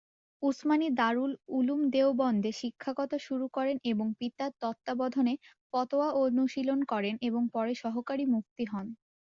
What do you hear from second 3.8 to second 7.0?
এবং পিতার তত্ত্বাবধানে "ফতোয়া" অনুশীলন